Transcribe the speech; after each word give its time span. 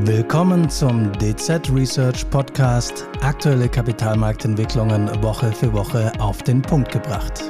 Willkommen 0.00 0.70
zum 0.70 1.12
DZ 1.18 1.70
Research 1.70 2.28
Podcast. 2.30 3.06
Aktuelle 3.20 3.68
Kapitalmarktentwicklungen 3.68 5.22
Woche 5.22 5.52
für 5.52 5.70
Woche 5.74 6.10
auf 6.18 6.42
den 6.42 6.62
Punkt 6.62 6.90
gebracht. 6.90 7.42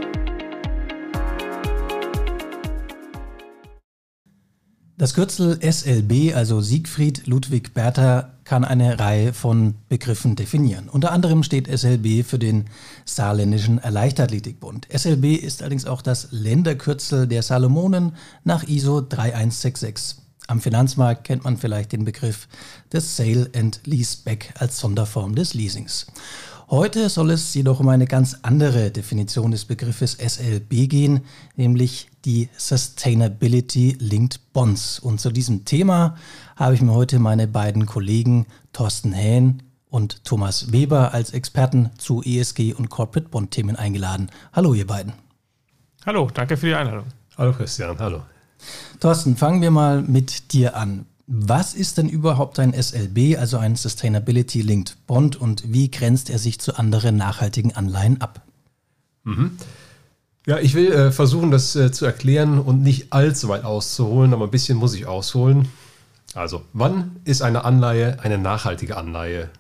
Das 4.99 5.15
Kürzel 5.15 5.61
SLB, 5.63 6.35
also 6.35 6.61
Siegfried 6.61 7.29
Ludwig 7.29 7.75
Bertha, 7.75 8.33
kann 8.43 8.65
eine 8.65 8.99
Reihe 8.99 9.33
von 9.33 9.77
Begriffen 9.89 10.35
definieren. 10.35 10.89
Unter 10.89 11.13
anderem 11.13 11.45
steht 11.45 11.69
SLB 11.69 12.25
für 12.27 12.41
den 12.41 12.65
Saarländischen 13.05 13.79
Erleichterthletikbund. 13.79 14.89
SLB 14.93 15.37
ist 15.37 15.63
allerdings 15.63 15.87
auch 15.87 16.03
das 16.03 16.33
Länderkürzel 16.33 17.29
der 17.29 17.43
Salomonen 17.43 18.17
nach 18.43 18.65
ISO 18.65 19.01
3166. 19.01 20.22
Am 20.53 20.61
Finanzmarkt 20.61 21.25
kennt 21.25 21.45
man 21.45 21.57
vielleicht 21.57 21.93
den 21.93 22.05
Begriff 22.05 22.47
des 22.93 23.17
Sale 23.17 23.51
and 23.57 23.81
Leaseback 23.87 24.53
als 24.59 24.77
Sonderform 24.77 25.35
des 25.35 25.55
Leasings. 25.55 26.07
Heute 26.69 27.09
soll 27.09 27.31
es 27.31 27.55
jedoch 27.55 27.81
um 27.81 27.89
eine 27.89 28.05
ganz 28.05 28.37
andere 28.43 28.91
Definition 28.91 29.51
des 29.51 29.65
Begriffes 29.65 30.13
SLB 30.13 30.91
gehen, 30.91 31.23
nämlich 31.57 32.11
die 32.27 32.51
Sustainability 32.55 33.97
Linked 33.99 34.53
Bonds. 34.53 34.99
Und 34.99 35.23
zu 35.23 35.31
diesem 35.31 35.65
Thema 35.65 36.19
habe 36.57 36.75
ich 36.75 36.83
mir 36.83 36.93
heute 36.93 37.19
meine 37.19 37.49
beiden 37.49 37.87
Kollegen 37.87 38.45
Thorsten 38.75 39.15
Hähn 39.15 39.63
und 39.89 40.23
Thomas 40.23 40.71
Weber 40.71 41.15
als 41.15 41.31
Experten 41.31 41.89
zu 41.97 42.23
ESG 42.23 42.75
und 42.75 42.91
Corporate 42.91 43.31
Bond 43.31 43.53
Themen 43.53 43.77
eingeladen. 43.77 44.29
Hallo 44.53 44.75
ihr 44.75 44.87
beiden. 44.87 45.15
Hallo, 46.05 46.29
danke 46.29 46.59
für 46.59 46.67
die 46.67 46.75
Einladung. 46.75 47.07
Hallo 47.39 47.55
Christian, 47.55 47.99
hallo. 47.99 48.21
Thorsten, 49.01 49.37
fangen 49.37 49.63
wir 49.63 49.71
mal 49.71 50.03
mit 50.03 50.53
dir 50.53 50.77
an. 50.77 51.07
Was 51.27 51.75
ist 51.75 51.99
denn 51.99 52.09
überhaupt 52.09 52.59
ein 52.59 52.75
SLB, 52.75 53.39
also 53.39 53.57
ein 53.57 53.77
Sustainability 53.77 54.61
Linked 54.61 54.97
Bond, 55.07 55.37
und 55.37 55.73
wie 55.73 55.91
grenzt 55.91 56.31
er 56.31 56.39
sich 56.39 56.61
zu 56.61 56.77
anderen 56.77 57.17
nachhaltigen 57.17 57.75
Anleihen 57.75 58.21
ab? 58.21 58.43
Mhm. 59.25 59.53
Ja, 60.47 60.59
ich 60.59 60.75
will 60.75 60.93
äh, 60.93 61.13
versuchen, 61.13 61.51
das 61.51 61.77
äh, 61.77 61.93
zu 61.93 62.05
erklären 62.05 62.59
und 62.59 62.83
nicht 62.83 63.13
allzu 63.13 63.49
weit 63.49 63.65
auszuholen, 63.65 64.35
aber 64.35 64.47
ein 64.47 64.51
bisschen 64.51 64.77
muss 64.77 64.95
ich 64.95 65.07
ausholen. 65.07 65.69
Also, 66.35 66.63
wann 66.73 67.17
ist 67.25 67.43
eine 67.43 67.65
Anleihe 67.65 68.19
eine 68.23 68.39
nachhaltige 68.39 68.97
Anleihe? 68.97 69.51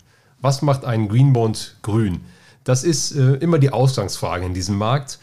Was 0.40 0.62
macht 0.62 0.84
einen 0.84 1.08
Green 1.08 1.32
Bond 1.32 1.76
grün? 1.82 2.20
Das 2.64 2.82
ist 2.82 3.12
äh, 3.12 3.34
immer 3.34 3.58
die 3.58 3.70
Ausgangsfrage 3.70 4.44
in 4.44 4.54
diesem 4.54 4.76
Markt. 4.76 5.18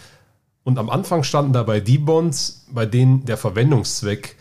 Und 0.69 0.77
am 0.77 0.91
Anfang 0.91 1.23
standen 1.23 1.51
dabei 1.51 1.79
die 1.79 1.97
Bonds, 1.97 2.67
bei 2.71 2.85
denen 2.85 3.25
der 3.25 3.37
Verwendungszweck 3.37 4.35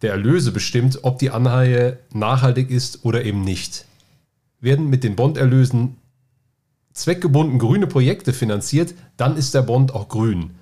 der 0.00 0.12
Erlöse 0.12 0.50
bestimmt, 0.50 1.00
ob 1.02 1.18
die 1.18 1.28
Anleihe 1.28 1.98
nachhaltig 2.10 2.70
ist 2.70 3.04
oder 3.04 3.22
eben 3.22 3.42
nicht. 3.42 3.84
Werden 4.62 4.88
mit 4.88 5.04
den 5.04 5.14
Bonderlösen 5.14 5.98
zweckgebunden 6.94 7.58
grüne 7.58 7.86
Projekte 7.86 8.32
finanziert, 8.32 8.94
dann 9.18 9.36
ist 9.36 9.52
der 9.52 9.60
Bond 9.60 9.92
auch 9.94 10.08
grün. 10.08 10.52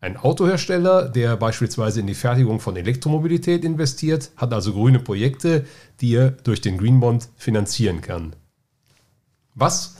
Ein 0.00 0.16
Autohersteller, 0.16 1.08
der 1.08 1.36
beispielsweise 1.36 2.00
in 2.00 2.08
die 2.08 2.14
Fertigung 2.14 2.58
von 2.58 2.74
Elektromobilität 2.74 3.64
investiert, 3.64 4.32
hat 4.36 4.52
also 4.52 4.72
grüne 4.72 4.98
Projekte, 4.98 5.64
die 6.00 6.16
er 6.16 6.32
durch 6.32 6.60
den 6.60 6.76
Green 6.76 6.98
Bond 6.98 7.28
finanzieren 7.36 8.00
kann. 8.00 8.34
Was, 9.54 9.98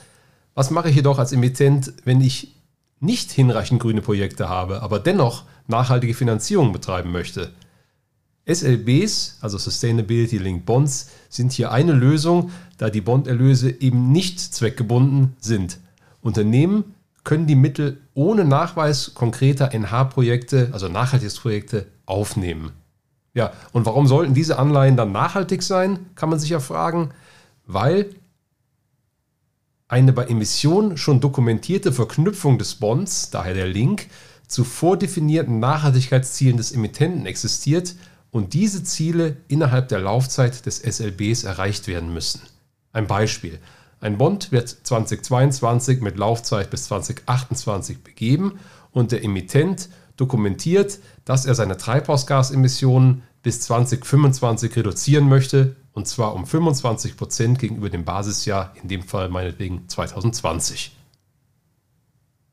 was 0.54 0.72
mache 0.72 0.90
ich 0.90 0.96
jedoch 0.96 1.20
als 1.20 1.30
Emittent, 1.30 1.92
wenn 2.04 2.20
ich 2.20 2.56
nicht 3.02 3.32
hinreichend 3.32 3.82
grüne 3.82 4.00
Projekte 4.00 4.48
habe, 4.48 4.82
aber 4.82 5.00
dennoch 5.00 5.44
nachhaltige 5.66 6.14
Finanzierung 6.14 6.72
betreiben 6.72 7.10
möchte. 7.10 7.50
SLBs, 8.46 9.38
also 9.40 9.58
Sustainability 9.58 10.38
Linked 10.38 10.66
Bonds, 10.66 11.10
sind 11.28 11.52
hier 11.52 11.72
eine 11.72 11.92
Lösung, 11.92 12.50
da 12.78 12.90
die 12.90 13.00
Bonderlöse 13.00 13.70
eben 13.80 14.10
nicht 14.10 14.40
zweckgebunden 14.40 15.36
sind. 15.38 15.78
Unternehmen 16.20 16.94
können 17.24 17.46
die 17.46 17.56
Mittel 17.56 18.00
ohne 18.14 18.44
Nachweis 18.44 19.14
konkreter 19.14 19.72
NH-Projekte, 19.72 20.70
also 20.72 20.88
Nachhaltigkeitsprojekte, 20.88 21.86
aufnehmen. 22.06 22.72
Ja, 23.34 23.52
und 23.72 23.86
warum 23.86 24.06
sollten 24.06 24.34
diese 24.34 24.58
Anleihen 24.58 24.96
dann 24.96 25.12
nachhaltig 25.12 25.62
sein, 25.62 26.06
kann 26.14 26.28
man 26.28 26.38
sich 26.38 26.50
ja 26.50 26.60
fragen, 26.60 27.10
weil 27.66 28.10
eine 29.92 30.14
bei 30.14 30.24
Emissionen 30.24 30.96
schon 30.96 31.20
dokumentierte 31.20 31.92
Verknüpfung 31.92 32.56
des 32.56 32.76
Bonds, 32.76 33.28
daher 33.28 33.52
der 33.52 33.66
Link, 33.66 34.06
zu 34.48 34.64
vordefinierten 34.64 35.60
Nachhaltigkeitszielen 35.60 36.56
des 36.56 36.72
Emittenten 36.72 37.26
existiert 37.26 37.94
und 38.30 38.54
diese 38.54 38.82
Ziele 38.84 39.36
innerhalb 39.48 39.90
der 39.90 40.00
Laufzeit 40.00 40.64
des 40.64 40.78
SLBs 40.78 41.44
erreicht 41.44 41.88
werden 41.88 42.10
müssen. 42.10 42.40
Ein 42.94 43.06
Beispiel. 43.06 43.58
Ein 44.00 44.16
Bond 44.16 44.50
wird 44.50 44.70
2022 44.70 46.00
mit 46.00 46.16
Laufzeit 46.16 46.70
bis 46.70 46.84
2028 46.84 48.02
begeben 48.02 48.58
und 48.92 49.12
der 49.12 49.22
Emittent 49.22 49.90
dokumentiert, 50.16 51.00
dass 51.26 51.44
er 51.44 51.54
seine 51.54 51.76
Treibhausgasemissionen 51.76 53.24
bis 53.42 53.60
2025 53.60 54.74
reduzieren 54.74 55.28
möchte 55.28 55.76
und 55.92 56.08
zwar 56.08 56.34
um 56.34 56.46
25 56.46 57.16
Prozent 57.16 57.58
gegenüber 57.58 57.90
dem 57.90 58.04
Basisjahr, 58.04 58.74
in 58.82 58.88
dem 58.88 59.02
Fall 59.02 59.28
meinetwegen 59.28 59.88
2020. 59.88 60.96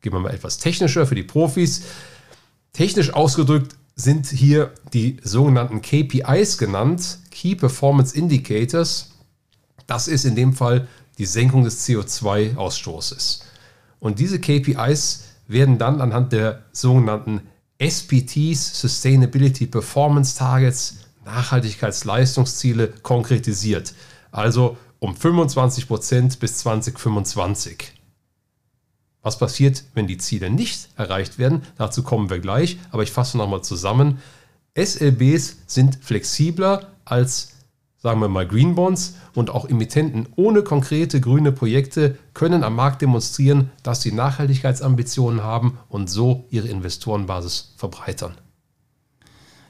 Gehen 0.01 0.13
wir 0.13 0.19
mal 0.19 0.33
etwas 0.33 0.57
technischer 0.57 1.05
für 1.05 1.15
die 1.15 1.23
Profis. 1.23 1.83
Technisch 2.73 3.13
ausgedrückt 3.13 3.75
sind 3.95 4.27
hier 4.27 4.73
die 4.93 5.17
sogenannten 5.23 5.81
KPIs 5.81 6.57
genannt, 6.57 7.19
Key 7.31 7.55
Performance 7.55 8.15
Indicators. 8.15 9.11
Das 9.87 10.07
ist 10.07 10.23
in 10.23 10.35
dem 10.35 10.53
Fall 10.53 10.87
die 11.17 11.25
Senkung 11.25 11.63
des 11.65 11.85
CO2-Ausstoßes. 11.85 13.41
Und 13.99 14.19
diese 14.19 14.39
KPIs 14.39 15.25
werden 15.47 15.77
dann 15.77 15.99
anhand 15.99 16.31
der 16.31 16.63
sogenannten 16.71 17.41
SPTs, 17.77 18.79
Sustainability 18.79 19.65
Performance 19.65 20.37
Targets, 20.37 20.97
Nachhaltigkeitsleistungsziele 21.29 22.87
konkretisiert. 23.03 23.93
Also 24.31 24.77
um 24.99 25.15
25 25.15 25.87
Prozent 25.87 26.39
bis 26.39 26.57
2025. 26.57 27.93
Was 29.21 29.37
passiert, 29.37 29.83
wenn 29.93 30.07
die 30.07 30.17
Ziele 30.17 30.49
nicht 30.49 30.89
erreicht 30.95 31.37
werden? 31.37 31.63
Dazu 31.77 32.03
kommen 32.03 32.29
wir 32.29 32.39
gleich, 32.39 32.79
aber 32.91 33.03
ich 33.03 33.11
fasse 33.11 33.37
nochmal 33.37 33.61
zusammen. 33.61 34.19
SLBs 34.75 35.57
sind 35.67 35.97
flexibler 36.01 36.87
als, 37.05 37.53
sagen 37.97 38.21
wir 38.21 38.29
mal, 38.29 38.47
Green 38.47 38.75
Bonds 38.75 39.15
und 39.35 39.49
auch 39.49 39.67
Emittenten 39.67 40.27
ohne 40.35 40.63
konkrete 40.63 41.19
grüne 41.19 41.51
Projekte 41.51 42.17
können 42.33 42.63
am 42.63 42.75
Markt 42.75 43.01
demonstrieren, 43.01 43.71
dass 43.83 44.01
sie 44.01 44.13
Nachhaltigkeitsambitionen 44.13 45.43
haben 45.43 45.77
und 45.89 46.09
so 46.09 46.45
ihre 46.49 46.69
Investorenbasis 46.69 47.73
verbreitern. 47.75 48.35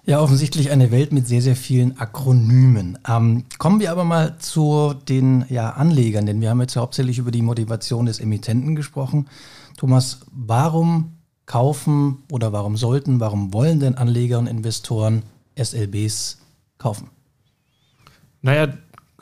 Ja, 0.09 0.21
offensichtlich 0.21 0.71
eine 0.71 0.89
Welt 0.89 1.13
mit 1.13 1.27
sehr, 1.27 1.43
sehr 1.43 1.55
vielen 1.55 1.99
Akronymen. 1.99 2.97
Ähm, 3.07 3.43
kommen 3.59 3.79
wir 3.79 3.91
aber 3.91 4.05
mal 4.05 4.39
zu 4.39 4.95
den 5.07 5.45
ja, 5.49 5.69
Anlegern, 5.69 6.25
denn 6.25 6.41
wir 6.41 6.49
haben 6.49 6.61
jetzt 6.61 6.75
hauptsächlich 6.77 7.19
über 7.19 7.29
die 7.29 7.43
Motivation 7.43 8.07
des 8.07 8.19
Emittenten 8.19 8.75
gesprochen. 8.75 9.29
Thomas, 9.77 10.21
warum 10.31 11.19
kaufen 11.45 12.23
oder 12.31 12.51
warum 12.51 12.75
sollten, 12.75 13.19
warum 13.19 13.53
wollen 13.53 13.79
denn 13.79 13.99
Anleger 13.99 14.39
und 14.39 14.47
Investoren 14.47 15.21
SLBs 15.55 16.39
kaufen? 16.79 17.11
Naja, 18.41 18.73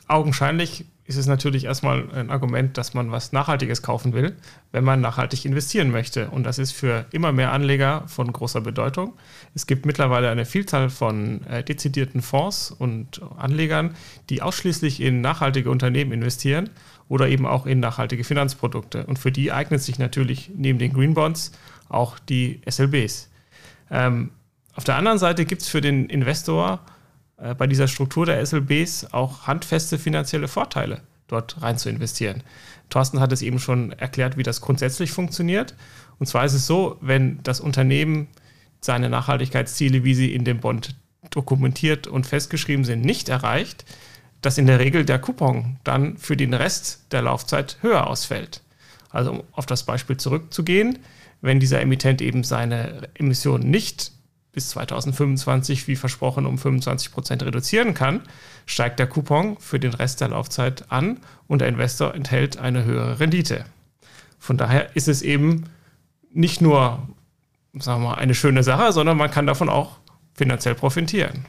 augenscheinlich 0.07 0.85
ist 1.07 1.16
es 1.16 1.25
natürlich 1.25 1.63
erstmal 1.63 2.12
ein 2.12 2.29
Argument, 2.29 2.78
dass 2.78 2.94
man 2.94 3.12
was 3.12 3.31
Nachhaltiges 3.31 3.81
kaufen 3.81 4.12
will, 4.12 4.35
wenn 4.73 4.84
man 4.84 5.00
nachhaltig 5.00 5.45
investieren 5.45 5.90
möchte. 5.90 6.29
Und 6.29 6.44
das 6.44 6.59
ist 6.59 6.73
für 6.73 7.06
immer 7.12 7.31
mehr 7.31 7.53
Anleger 7.53 8.03
von 8.07 8.31
großer 8.31 8.59
Bedeutung. 8.59 9.13
Es 9.56 9.68
gibt 9.68 9.85
mittlerweile 9.85 10.29
eine 10.29 10.45
Vielzahl 10.45 10.90
von 10.90 11.45
äh, 11.47 11.63
dezidierten 11.63 12.22
Fonds 12.22 12.72
und 12.72 13.22
Anlegern, 13.38 13.95
die 14.30 14.42
ausschließlich 14.42 15.00
in 15.00 15.21
nachhaltige 15.21 15.71
Unternehmen 15.71 16.12
investieren 16.12 16.69
oder 17.07 17.30
eben 17.30 17.45
auch 17.45 17.65
in 17.65 17.80
nachhaltige 17.80 18.25
Finanzprodukte. 18.25 19.06
Und 19.06 19.18
für 19.18 19.31
die 19.31 19.53
eignet 19.53 19.81
sich 19.81 20.00
natürlich 20.00 20.51
neben 20.56 20.77
den 20.77 20.92
Green 20.92 21.13
Bonds 21.13 21.53
auch 21.88 22.19
die 22.19 22.60
SLBs. 22.69 23.30
Ähm, 23.89 24.31
auf 24.75 24.83
der 24.83 24.98
anderen 24.98 25.19
Seite 25.19 25.45
gibt 25.45 25.62
es 25.62 25.69
für 25.69 25.80
den 25.80 26.07
Investor 26.07 26.81
äh, 27.38 27.56
bei 27.56 27.68
dieser 27.68 27.88
Struktur 27.88 28.25
der 28.25 28.45
SLBs 28.45 29.13
auch 29.13 29.48
handfeste 29.48 29.98
finanzielle 29.98 30.48
Vorteile, 30.48 31.01
dort 31.28 31.62
rein 31.62 31.78
zu 31.78 31.89
investieren. 31.89 32.44
Thorsten 32.89 33.19
hat 33.19 33.31
es 33.31 33.42
eben 33.42 33.60
schon 33.60 33.92
erklärt, 33.92 34.38
wie 34.38 34.44
das 34.44 34.62
grundsätzlich 34.62 35.12
funktioniert. 35.12 35.75
Und 36.19 36.28
zwar 36.28 36.45
ist 36.45 36.54
es 36.54 36.68
so, 36.68 36.98
wenn 37.01 37.42
das 37.44 37.60
Unternehmen 37.60 38.28
seine 38.81 39.10
Nachhaltigkeitsziele, 39.10 40.04
wie 40.04 40.16
sie 40.16 40.34
in 40.34 40.45
dem 40.45 40.60
Bond 40.60 40.95
dokumentiert 41.30 42.07
und 42.07 42.25
festgeschrieben 42.25 42.86
sind, 42.86 43.04
nicht 43.04 43.30
erreicht, 43.30 43.86
dass 44.42 44.57
in 44.57 44.68
der 44.68 44.80
Regel 44.80 45.04
der 45.04 45.19
Coupon 45.19 45.78
dann 45.84 46.18
für 46.18 46.38
den 46.38 46.54
Rest 46.54 47.12
der 47.12 47.24
Laufzeit 47.24 47.78
höher 47.81 48.07
ausfällt. 48.07 48.62
Also 49.10 49.31
um 49.31 49.44
auf 49.51 49.66
das 49.66 49.84
Beispiel 49.84 50.18
zurückzugehen, 50.18 51.00
wenn 51.42 51.60
dieser 51.60 51.81
Emittent 51.81 52.22
eben 52.22 52.44
seine 52.44 53.10
Emissionen 53.16 53.69
nicht 53.69 54.12
bis 54.57 54.69
2025, 54.69 55.88
wie 55.88 55.95
versprochen, 55.95 56.48
um 56.48 56.57
25 56.57 57.12
Prozent 57.12 57.44
reduzieren 57.44 57.94
kann, 57.94 58.21
steigt 58.65 58.98
der 58.98 59.06
Coupon 59.06 59.56
für 59.59 59.80
den 59.80 59.94
Rest 59.94 60.19
der 60.19 60.30
Laufzeit 60.30 60.92
an 60.92 61.19
und 61.45 61.62
der 61.62 61.68
Investor 61.68 62.15
enthält 62.15 62.57
eine 62.57 62.83
höhere 62.83 63.19
Rendite. 63.19 63.65
Von 64.39 64.57
daher 64.57 64.95
ist 64.95 65.07
es 65.07 65.21
eben 65.21 65.65
nicht 66.33 66.59
nur 66.59 67.07
sagen 67.77 68.01
wir 68.01 68.18
eine 68.18 68.33
schöne 68.33 68.63
Sache, 68.63 68.92
sondern 68.94 69.15
man 69.15 69.30
kann 69.30 69.45
davon 69.45 69.69
auch 69.69 69.98
finanziell 70.33 70.74
profitieren. 70.74 71.45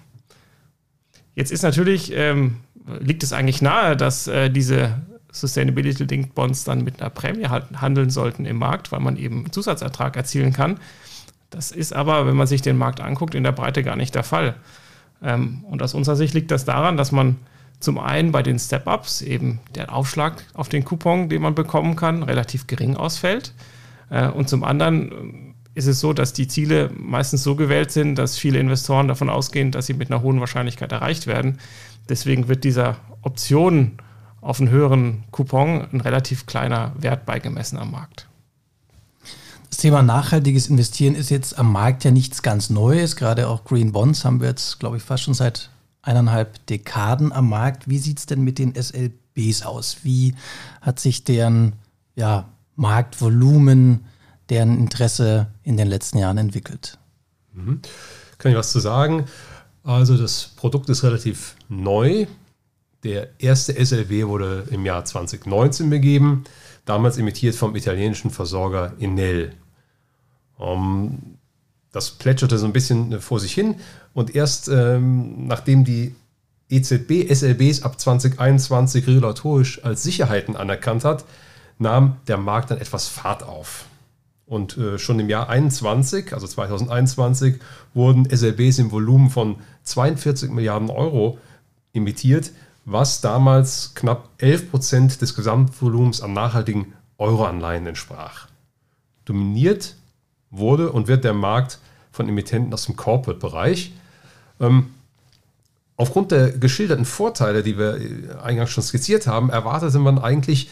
Jetzt 1.35 1.51
ist 1.51 1.63
natürlich, 1.63 2.13
ähm, 2.13 2.59
liegt 3.01 3.23
es 3.23 3.33
eigentlich 3.33 3.63
nahe, 3.63 3.97
dass 3.97 4.27
äh, 4.27 4.51
diese 4.51 5.01
Sustainability-Linked 5.33 6.35
Bonds 6.35 6.65
dann 6.65 6.85
mit 6.85 7.01
einer 7.01 7.09
Prämie 7.09 7.47
handeln 7.49 8.11
sollten 8.11 8.45
im 8.45 8.59
Markt, 8.59 8.93
weil 8.93 9.01
man 9.01 9.17
eben 9.17 9.51
Zusatzertrag 9.51 10.15
erzielen 10.15 10.53
kann. 10.53 10.79
Das 11.51 11.71
ist 11.71 11.93
aber, 11.93 12.27
wenn 12.27 12.37
man 12.37 12.47
sich 12.47 12.63
den 12.63 12.77
Markt 12.77 13.01
anguckt, 13.01 13.35
in 13.35 13.45
der 13.45 13.53
Breite 13.53 13.83
gar 13.83 13.97
nicht 13.97 14.15
der 14.15 14.25
Fall. 14.25 14.55
Ähm, 15.23 15.65
und 15.69 15.83
aus 15.83 15.95
unserer 15.95 16.17
Sicht 16.17 16.35
liegt 16.35 16.51
das 16.51 16.65
daran, 16.65 16.97
dass 16.97 17.13
man 17.13 17.37
zum 17.81 17.99
einen 17.99 18.33
bei 18.33 18.43
den 18.43 18.59
Step-Ups 18.59 19.23
eben 19.23 19.61
der 19.75 19.95
Aufschlag 19.95 20.45
auf 20.55 20.69
den 20.69 20.85
Coupon, 20.85 21.29
den 21.29 21.43
man 21.43 21.55
bekommen 21.55 21.97
kann, 21.97 22.23
relativ 22.23 22.67
gering 22.67 22.97
ausfällt. 22.97 23.55
Äh, 24.11 24.29
und 24.29 24.49
zum 24.49 24.65
anderen 24.65 25.13
ähm, 25.13 25.55
ist 25.75 25.87
es 25.87 26.01
so, 26.01 26.13
dass 26.13 26.33
die 26.33 26.49
Ziele 26.49 26.91
meistens 26.97 27.45
so 27.45 27.55
gewählt 27.55 27.93
sind, 27.93 28.17
dass 28.17 28.37
viele 28.37 28.59
Investoren 28.59 29.07
davon 29.07 29.31
ausgehen, 29.31 29.71
dass 29.71 29.87
sie 29.87 29.95
mit 29.95 30.11
einer 30.11 30.23
hohen 30.23 30.41
Wahrscheinlichkeit 30.41 30.91
erreicht 30.91 31.27
werden. 31.29 31.59
Deswegen 32.09 32.49
wird 32.49 32.65
dieser 32.65 32.97
Option 33.23 33.99
auf 34.41 34.61
einen 34.61 34.71
höheren 34.71 35.25
Coupon 35.31 35.87
ein 35.93 36.01
relativ 36.01 36.47
kleiner 36.47 36.93
Wert 36.99 37.27
beigemessen 37.27 37.79
am 37.79 37.93
Markt. 37.93 38.27
Das 39.69 39.79
Thema 39.79 40.03
nachhaltiges 40.03 40.69
Investieren 40.69 41.15
ist 41.15 41.31
jetzt 41.31 41.59
am 41.59 41.73
Markt 41.73 42.05
ja 42.05 42.11
nichts 42.11 42.43
ganz 42.43 42.71
Neues. 42.71 43.17
Gerade 43.17 43.49
auch 43.49 43.65
Green 43.65 43.93
Bonds 43.93 44.25
haben 44.25 44.41
wir 44.41 44.49
jetzt, 44.49 44.81
glaube 44.81 44.97
ich, 44.97 45.03
fast 45.03 45.25
schon 45.25 45.35
seit 45.35 45.71
eineinhalb 46.03 46.65
Dekaden 46.67 47.33
am 47.33 47.49
Markt. 47.49 47.89
Wie 47.89 47.99
sieht 47.99 48.19
es 48.19 48.27
denn 48.27 48.43
mit 48.43 48.59
den 48.59 48.75
SLBs 48.75 49.63
aus? 49.63 49.99
Wie 50.03 50.35
hat 50.81 50.99
sich 51.01 51.25
deren 51.25 51.75
ja, 52.17 52.49
Marktvolumen 52.77 54.05
deren 54.49 54.79
Interesse 54.79 55.49
in 55.63 55.77
den 55.77 55.89
letzten 55.89 56.19
Jahren 56.19 56.39
entwickelt. 56.39 56.99
Mhm. 57.53 57.81
Kann 58.39 58.53
ich 58.53 58.59
was 58.59 58.73
zu 58.73 58.81
sagen? 58.81 59.27
Also 59.83 60.17
das 60.17 60.53
Produkt 60.57 60.89
ist 60.89 61.03
relativ 61.03 61.57
neu. 61.69 62.27
Der 63.05 63.29
erste 63.41 63.73
SLW 63.85 64.27
wurde 64.27 64.67
im 64.71 64.85
Jahr 64.85 65.05
2019 65.05 65.89
begeben, 65.91 66.45
damals 66.89 67.19
imitiert 67.19 67.55
vom 67.55 67.77
italienischen 67.77 68.31
Versorger 68.31 68.95
Enel. 68.99 69.53
Um, 70.57 70.69
ähm, 70.69 71.39
das 71.93 72.11
plätscherte 72.11 72.59
so 72.59 72.67
ein 72.67 72.73
bisschen 72.73 73.21
vor 73.21 73.41
sich 73.41 73.53
hin 73.53 73.77
und 74.13 74.35
erst 74.35 74.69
ähm, 74.69 75.47
nachdem 75.47 75.85
die 75.85 76.15
EZB 76.69 77.33
SLBs 77.33 77.83
ab 77.83 77.99
2021 77.99 79.07
regulatorisch 79.07 79.85
als 79.85 80.03
Sicherheiten 80.03 80.55
anerkannt 80.55 81.05
hat, 81.05 81.25
nahm 81.79 82.17
der 82.27 82.37
Markt 82.37 82.71
dann 82.71 82.79
etwas 82.79 83.09
Fahrt 83.09 83.43
auf. 83.43 83.87
Und 84.47 84.77
äh, 84.79 84.99
schon 84.99 85.21
im 85.21 85.29
Jahr 85.29 85.49
21, 85.49 86.33
also 86.33 86.47
2021, 86.47 87.57
wurden 87.95 88.29
SLBs 88.29 88.79
im 88.79 88.91
Volumen 88.91 89.31
von 89.31 89.57
42 89.85 90.51
Milliarden 90.51 90.91
Euro 90.91 91.39
emittiert, 91.93 92.53
was 92.91 93.21
damals 93.21 93.93
knapp 93.95 94.31
11 94.39 94.71
Prozent 94.71 95.21
des 95.21 95.35
Gesamtvolumens 95.35 96.23
an 96.23 96.33
nachhaltigen 96.33 96.95
Euroanleihen 97.19 97.87
entsprach. 97.87 98.49
Dominiert 99.27 99.97
wurde 100.51 100.91
und 100.91 101.07
wird 101.07 101.25
der 101.25 101.35
Markt 101.35 101.81
von 102.11 102.29
Emittenten 102.29 102.73
aus 102.73 102.87
dem 102.87 102.97
Corporate-Bereich. 102.97 103.93
Ähm, 104.61 104.95
aufgrund 105.97 106.31
der 106.31 106.53
geschilderten 106.53 107.05
Vorteile, 107.05 107.63
die 107.63 107.77
wir 107.77 107.97
äh, 107.97 108.39
eingangs 108.43 108.71
schon 108.71 108.83
skizziert 108.83 109.27
haben, 109.27 109.51
erwartete 109.51 109.99
man 109.99 110.19
eigentlich 110.19 110.71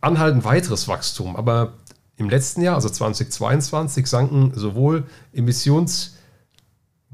anhaltend 0.00 0.44
weiteres 0.44 0.88
Wachstum. 0.88 1.36
Aber 1.36 1.74
im 2.16 2.28
letzten 2.28 2.62
Jahr, 2.62 2.74
also 2.74 2.88
2022, 2.88 4.06
sanken 4.08 4.52
sowohl 4.56 5.04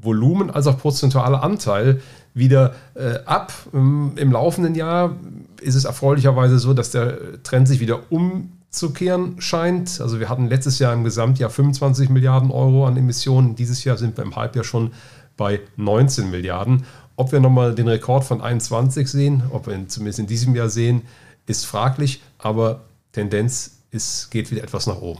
Emissionsvolumen 0.03 0.51
als 0.51 0.67
auch 0.67 0.77
prozentualer 0.77 1.43
Anteil 1.43 2.01
wieder 2.33 2.75
äh, 2.95 3.19
ab. 3.25 3.53
Im, 3.71 4.13
Im, 4.17 4.31
laufenden 4.31 4.75
Jahr 4.75 5.15
ist 5.61 5.75
es 5.75 5.85
erfreulicherweise 5.85 6.59
so, 6.59 6.73
dass 6.73 6.91
der 6.91 7.41
Trend 7.43 7.67
sich 7.67 7.79
wieder 7.79 8.11
umzukehren 8.11 9.39
scheint. 9.39 10.01
Also 10.01 10.19
wir 10.19 10.29
hatten 10.29 10.47
letztes 10.47 10.79
Jahr 10.79 10.93
im 10.93 11.03
Gesamtjahr 11.03 11.49
25 11.49 12.09
Milliarden 12.09 12.51
Euro 12.51 12.85
an 12.85 12.97
Emissionen. 12.97 13.55
Dieses 13.55 13.83
Jahr 13.83 13.97
sind 13.97 14.17
wir 14.17 14.23
im 14.23 14.35
Halbjahr 14.35 14.63
schon 14.63 14.91
bei 15.37 15.61
19 15.77 16.29
Milliarden. 16.29 16.85
Ob 17.15 17.31
wir 17.31 17.39
nochmal 17.39 17.75
den 17.75 17.87
Rekord 17.87 18.23
von 18.23 18.41
21 18.41 19.07
sehen, 19.07 19.43
ob 19.51 19.67
wir 19.67 19.75
ihn 19.75 19.89
zumindest 19.89 20.19
in 20.19 20.27
diesem 20.27 20.55
Jahr 20.55 20.69
sehen, 20.69 21.03
ist 21.45 21.65
fraglich, 21.65 22.21
aber 22.39 22.81
Tendenz 23.11 23.77
es 23.91 24.29
geht 24.31 24.49
wieder 24.49 24.63
etwas 24.63 24.87
nach 24.87 25.01
oben. 25.01 25.19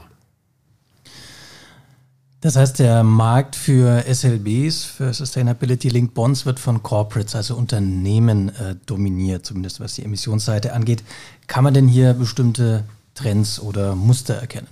Das 2.44 2.56
heißt, 2.56 2.78
der 2.78 3.04
Markt 3.04 3.56
für 3.56 4.04
SLBs, 4.06 4.84
für 4.84 5.14
Sustainability 5.14 5.88
Linked 5.88 6.12
Bonds, 6.12 6.44
wird 6.44 6.60
von 6.60 6.82
Corporates, 6.82 7.34
also 7.34 7.56
Unternehmen, 7.56 8.50
äh, 8.50 8.76
dominiert, 8.84 9.46
zumindest 9.46 9.80
was 9.80 9.94
die 9.94 10.04
Emissionsseite 10.04 10.74
angeht. 10.74 11.02
Kann 11.46 11.64
man 11.64 11.72
denn 11.72 11.88
hier 11.88 12.12
bestimmte 12.12 12.84
Trends 13.14 13.58
oder 13.58 13.96
Muster 13.96 14.34
erkennen? 14.34 14.66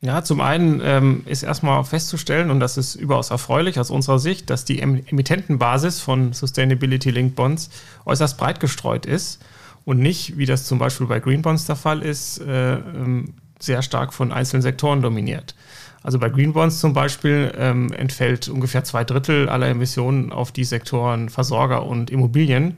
Ja, 0.00 0.24
zum 0.24 0.40
einen 0.40 0.80
ähm, 0.82 1.24
ist 1.26 1.42
erstmal 1.42 1.84
festzustellen, 1.84 2.50
und 2.50 2.58
das 2.58 2.78
ist 2.78 2.94
überaus 2.94 3.30
erfreulich 3.30 3.78
aus 3.78 3.90
unserer 3.90 4.18
Sicht, 4.18 4.48
dass 4.48 4.64
die 4.64 4.80
Emittentenbasis 4.80 6.00
von 6.00 6.32
Sustainability 6.32 7.10
Linked 7.10 7.36
Bonds 7.36 7.68
äußerst 8.06 8.38
breit 8.38 8.60
gestreut 8.60 9.04
ist 9.04 9.40
und 9.84 9.98
nicht, 9.98 10.38
wie 10.38 10.46
das 10.46 10.64
zum 10.64 10.78
Beispiel 10.78 11.06
bei 11.06 11.20
Green 11.20 11.42
Bonds 11.42 11.66
der 11.66 11.76
Fall 11.76 12.00
ist, 12.00 12.38
äh, 12.38 12.76
ähm, 12.76 13.34
sehr 13.58 13.82
stark 13.82 14.12
von 14.14 14.32
einzelnen 14.32 14.62
Sektoren 14.62 15.02
dominiert. 15.02 15.54
Also 16.02 16.18
bei 16.18 16.28
Green 16.28 16.52
Bonds 16.52 16.80
zum 16.80 16.92
Beispiel 16.92 17.52
ähm, 17.58 17.92
entfällt 17.92 18.48
ungefähr 18.48 18.84
zwei 18.84 19.04
Drittel 19.04 19.48
aller 19.48 19.68
Emissionen 19.68 20.32
auf 20.32 20.52
die 20.52 20.64
Sektoren 20.64 21.28
Versorger 21.28 21.84
und 21.84 22.10
Immobilien. 22.10 22.76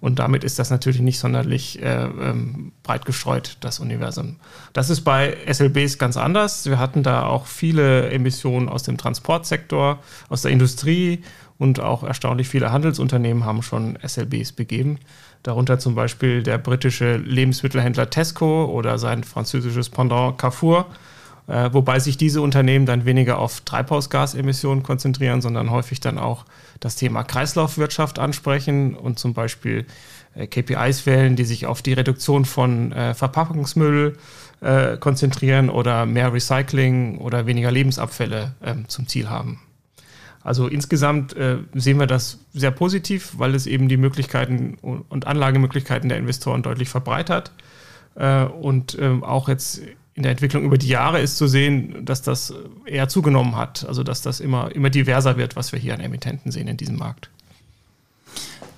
Und 0.00 0.18
damit 0.18 0.42
ist 0.42 0.58
das 0.58 0.70
natürlich 0.70 1.00
nicht 1.00 1.20
sonderlich 1.20 1.80
äh, 1.80 2.02
ähm, 2.02 2.72
breit 2.82 3.04
gestreut, 3.04 3.56
das 3.60 3.78
Universum. 3.78 4.34
Das 4.72 4.90
ist 4.90 5.02
bei 5.02 5.36
SLBs 5.46 5.96
ganz 5.96 6.16
anders. 6.16 6.66
Wir 6.66 6.80
hatten 6.80 7.04
da 7.04 7.26
auch 7.26 7.46
viele 7.46 8.10
Emissionen 8.10 8.68
aus 8.68 8.82
dem 8.82 8.98
Transportsektor, 8.98 10.00
aus 10.28 10.42
der 10.42 10.50
Industrie 10.50 11.22
und 11.62 11.80
auch 11.80 12.02
erstaunlich 12.02 12.48
viele 12.48 12.72
Handelsunternehmen 12.72 13.44
haben 13.44 13.62
schon 13.62 13.96
SLBs 14.04 14.52
begeben 14.52 14.98
darunter 15.42 15.78
zum 15.78 15.94
Beispiel 15.94 16.42
der 16.42 16.58
britische 16.58 17.16
Lebensmittelhändler 17.16 18.10
Tesco 18.10 18.66
oder 18.66 18.98
sein 18.98 19.24
französisches 19.24 19.90
Pendant 19.90 20.38
Carrefour, 20.38 20.86
äh, 21.48 21.70
wobei 21.72 21.98
sich 21.98 22.16
diese 22.16 22.40
Unternehmen 22.40 22.86
dann 22.86 23.04
weniger 23.04 23.38
auf 23.38 23.60
Treibhausgasemissionen 23.62 24.82
konzentrieren, 24.82 25.40
sondern 25.40 25.70
häufig 25.70 26.00
dann 26.00 26.18
auch 26.18 26.44
das 26.80 26.96
Thema 26.96 27.24
Kreislaufwirtschaft 27.24 28.18
ansprechen 28.18 28.94
und 28.94 29.18
zum 29.18 29.34
Beispiel 29.34 29.86
äh, 30.34 30.46
KPIs 30.46 31.06
wählen, 31.06 31.34
die 31.34 31.44
sich 31.44 31.66
auf 31.66 31.82
die 31.82 31.92
Reduktion 31.92 32.44
von 32.44 32.92
äh, 32.92 33.14
Verpackungsmüll 33.14 34.16
konzentrieren 35.00 35.70
oder 35.70 36.06
mehr 36.06 36.32
Recycling 36.32 37.18
oder 37.18 37.46
weniger 37.46 37.72
Lebensabfälle 37.72 38.54
ähm, 38.62 38.84
zum 38.86 39.08
Ziel 39.08 39.28
haben. 39.28 39.58
Also 40.44 40.66
insgesamt 40.66 41.36
äh, 41.36 41.58
sehen 41.74 41.98
wir 41.98 42.06
das 42.06 42.38
sehr 42.52 42.72
positiv, 42.72 43.34
weil 43.36 43.54
es 43.54 43.66
eben 43.66 43.88
die 43.88 43.96
Möglichkeiten 43.96 44.76
und 44.82 45.26
Anlagemöglichkeiten 45.26 46.08
der 46.08 46.18
Investoren 46.18 46.62
deutlich 46.62 46.88
verbreitert. 46.88 47.52
Äh, 48.16 48.44
und 48.44 48.98
äh, 48.98 49.18
auch 49.22 49.48
jetzt 49.48 49.82
in 50.14 50.24
der 50.24 50.32
Entwicklung 50.32 50.64
über 50.64 50.78
die 50.78 50.88
Jahre 50.88 51.20
ist 51.20 51.36
zu 51.36 51.46
sehen, 51.46 52.04
dass 52.04 52.22
das 52.22 52.52
eher 52.84 53.08
zugenommen 53.08 53.56
hat. 53.56 53.86
Also 53.86 54.02
dass 54.02 54.20
das 54.20 54.40
immer, 54.40 54.74
immer 54.74 54.90
diverser 54.90 55.36
wird, 55.36 55.56
was 55.56 55.72
wir 55.72 55.78
hier 55.78 55.94
an 55.94 56.00
Emittenten 56.00 56.50
sehen 56.50 56.68
in 56.68 56.76
diesem 56.76 56.96
Markt. 56.96 57.30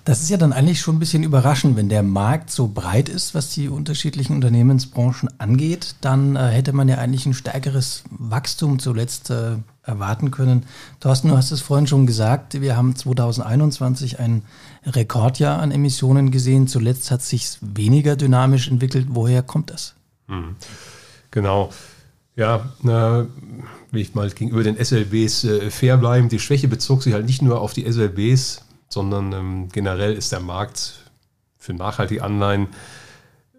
Das 0.05 0.21
ist 0.21 0.29
ja 0.29 0.37
dann 0.37 0.53
eigentlich 0.53 0.81
schon 0.81 0.97
ein 0.97 0.99
bisschen 0.99 1.23
überraschend, 1.23 1.77
wenn 1.77 1.89
der 1.89 2.03
Markt 2.03 2.51
so 2.51 2.69
breit 2.69 3.09
ist, 3.09 3.35
was 3.35 3.51
die 3.51 3.71
unterschiedlichen 3.71 4.35
Unternehmensbranchen 4.35 5.31
angeht, 5.41 5.97
dann 6.03 6.37
äh, 6.37 6.49
hätte 6.49 6.75
man 6.75 6.89
ja 6.89 6.99
eigentlich 6.99 7.25
ein 7.25 7.33
stärkeres 7.33 8.05
Wachstum 8.11 8.79
zuletzt 8.79 9.31
äh, 9.31 9.57
erwarten 9.85 10.31
können. 10.31 10.65
Thorsten, 11.01 11.29
du 11.29 11.37
hast 11.37 11.51
es 11.51 11.61
vorhin 11.61 11.87
schon 11.87 12.07
gesagt, 12.07 12.61
wir 12.61 12.77
haben 12.77 12.97
2021 12.97 14.19
ein 14.19 14.43
Rekordjahr 14.87 15.61
an 15.61 15.71
Emissionen 15.71 16.31
gesehen. 16.31 16.67
Zuletzt 16.67 17.11
hat 17.11 17.21
es 17.21 17.29
sich 17.29 17.59
weniger 17.61 18.17
dynamisch 18.17 18.69
entwickelt. 18.69 19.09
Woher 19.11 19.43
kommt 19.43 19.71
das? 19.71 19.95
Hm. 20.29 20.57
Genau. 21.31 21.71
Ja, 22.37 22.71
na, 22.83 23.27
will 23.91 24.01
ich 24.01 24.15
mal 24.15 24.29
gegenüber 24.31 24.65
den 24.65 24.83
SLBs 24.83 25.45
äh, 25.45 25.71
fair 25.71 25.97
bleiben. 25.97 26.29
Die 26.29 26.41
Schwäche 26.41 26.69
bezog 26.69 27.03
sich 27.03 27.13
halt 27.13 27.27
nicht 27.27 27.43
nur 27.43 27.61
auf 27.61 27.73
die 27.73 27.91
SLBs, 27.91 28.65
sondern 28.89 29.33
ähm, 29.33 29.69
generell 29.71 30.15
ist 30.15 30.33
der 30.33 30.41
Markt 30.41 31.05
für 31.59 31.75
nachhaltige 31.75 32.23
Anleihen 32.23 32.69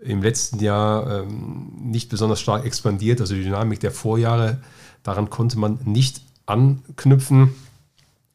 im 0.02 0.22
letzten 0.22 0.60
Jahr 0.60 1.24
ähm, 1.24 1.72
nicht 1.80 2.10
besonders 2.10 2.40
stark 2.40 2.66
expandiert. 2.66 3.22
Also 3.22 3.34
die 3.34 3.44
Dynamik 3.44 3.80
der 3.80 3.92
Vorjahre, 3.92 4.60
daran 5.06 5.30
konnte 5.30 5.58
man 5.58 5.80
nicht 5.86 6.22
anknüpfen. 6.46 7.54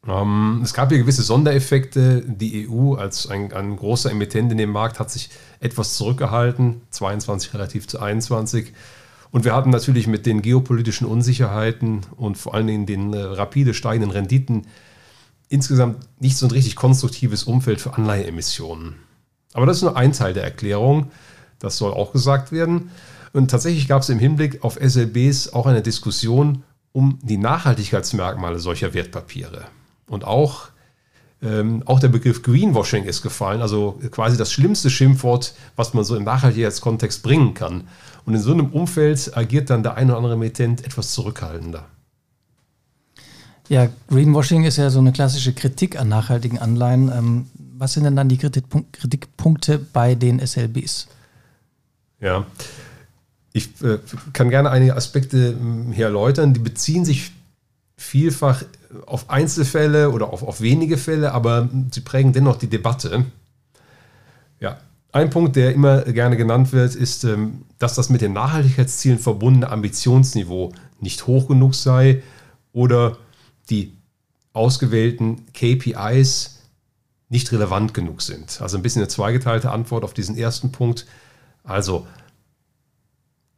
Ähm, 0.07 0.61
es 0.63 0.73
gab 0.73 0.89
hier 0.89 0.99
gewisse 0.99 1.23
Sondereffekte. 1.23 2.23
Die 2.23 2.69
EU 2.69 2.95
als 2.95 3.29
ein, 3.29 3.53
ein, 3.53 3.77
großer 3.77 4.11
Emittent 4.11 4.53
in 4.53 4.59
dem 4.59 4.71
Markt 4.71 4.99
hat 4.99 5.11
sich 5.11 5.29
etwas 5.59 5.95
zurückgehalten, 5.95 6.81
22 6.91 7.53
relativ 7.53 7.87
zu 7.89 7.99
21. 8.01 8.73
Und 9.33 9.45
wir 9.45 9.55
hatten 9.55 9.71
natürlich 9.71 10.07
mit 10.07 10.27
den 10.27 10.43
geopolitischen 10.43 11.07
Unsicherheiten 11.07 12.01
und 12.17 12.39
vor 12.39 12.55
allen 12.55 12.67
Dingen 12.69 12.87
den 12.87 13.13
äh, 13.13 13.19
rapide 13.21 13.75
steigenden 13.75 14.11
Renditen 14.11 14.67
insgesamt 15.49 16.07
nicht 16.21 16.37
so 16.37 16.47
ein 16.47 16.53
richtig 16.53 16.77
konstruktives 16.77 17.43
Umfeld 17.45 17.81
für 17.81 17.95
Anleiheemissionen. 17.95 18.95
Aber 19.53 19.67
das 19.67 19.79
ist 19.79 19.83
nur 19.83 19.97
ein 19.97 20.13
Teil 20.13 20.33
der 20.33 20.45
Erklärung. 20.45 21.11
Das 21.59 21.77
soll 21.77 21.93
auch 21.93 22.13
gesagt 22.13 22.53
werden. 22.53 22.91
Und 23.33 23.51
tatsächlich 23.51 23.87
gab 23.87 24.03
es 24.03 24.09
im 24.09 24.19
Hinblick 24.19 24.65
auf 24.65 24.79
SLBs 24.81 25.53
auch 25.53 25.67
eine 25.67 25.83
Diskussion 25.83 26.65
um 26.93 27.19
die 27.23 27.37
Nachhaltigkeitsmerkmale 27.37 28.59
solcher 28.59 28.95
Wertpapiere. 28.95 29.67
Und 30.09 30.25
auch, 30.25 30.69
ähm, 31.41 31.83
auch 31.87 32.01
der 32.01 32.09
Begriff 32.09 32.43
Greenwashing 32.43 33.05
ist 33.05 33.23
gefallen, 33.23 33.63
also 33.63 34.01
quasi 34.11 34.37
das 34.37 34.53
schlimmste 34.53 34.91
Schimpfwort, 34.91 35.55
was 35.77 35.95
man 35.95 36.05
so 36.05 36.17
im 36.17 36.25
Nachhaltigkeitskontext 36.25 37.23
bringen 37.23 37.55
kann. 37.55 37.85
Und 38.25 38.35
in 38.35 38.41
so 38.41 38.53
einem 38.53 38.67
Umfeld 38.67 39.37
agiert 39.37 39.71
dann 39.71 39.83
der 39.83 39.95
ein 39.95 40.09
oder 40.09 40.17
andere 40.17 40.35
Emittent 40.35 40.85
etwas 40.85 41.13
zurückhaltender. 41.13 41.87
Ja, 43.69 43.89
Greenwashing 44.09 44.65
ist 44.65 44.79
ja 44.79 44.91
so 44.91 44.99
eine 44.99 45.13
klassische 45.13 45.53
Kritik 45.53 45.99
an 45.99 46.09
nachhaltigen 46.09 46.59
Anleihen. 46.59 47.09
Ähm, 47.09 47.47
was 47.79 47.93
sind 47.93 48.03
denn 48.03 48.17
dann 48.17 48.29
die 48.29 48.37
Kritikpunkte 48.37 49.79
bei 49.79 50.17
den 50.17 50.45
SLBs? 50.45 51.07
Ja, 52.21 52.45
ich 53.53 53.83
äh, 53.83 53.99
kann 54.33 54.51
gerne 54.51 54.71
einige 54.71 54.97
Aspekte 54.97 55.57
hm, 55.59 55.93
hier 55.93 56.07
erläutern. 56.07 56.55
Die 56.55 56.61
beziehen 56.61 57.05
sich 57.05 57.33
vielfach 57.97 58.63
auf 59.07 59.29
Einzelfälle 59.31 60.11
oder 60.11 60.33
auf, 60.33 60.43
auf 60.43 60.61
wenige 60.61 60.97
Fälle, 60.97 61.33
aber 61.33 61.69
sie 61.91 62.01
prägen 62.01 62.33
dennoch 62.33 62.57
die 62.57 62.69
Debatte. 62.69 63.25
Ja, 64.59 64.79
ein 65.13 65.31
Punkt, 65.31 65.57
der 65.57 65.75
immer 65.75 66.03
gerne 66.03 66.37
genannt 66.37 66.73
wird, 66.73 66.95
ist, 66.95 67.25
ähm, 67.25 67.63
dass 67.79 67.95
das 67.95 68.11
mit 68.11 68.21
den 68.21 68.33
Nachhaltigkeitszielen 68.33 69.19
verbundene 69.19 69.71
Ambitionsniveau 69.71 70.73
nicht 71.01 71.27
hoch 71.27 71.49
genug 71.49 71.75
sei 71.75 72.23
oder 72.73 73.19
die 73.71 73.97
ausgewählten 74.53 75.47
KPIs 75.53 76.61
nicht 77.29 77.51
relevant 77.53 77.95
genug 77.95 78.23
sind. 78.23 78.61
Also 78.61 78.77
ein 78.77 78.83
bisschen 78.83 79.03
eine 79.03 79.09
zweigeteilte 79.09 79.71
Antwort 79.71 80.05
auf 80.05 80.15
diesen 80.15 80.37
ersten 80.37 80.73
Punkt. 80.73 81.07
Also 81.63 82.07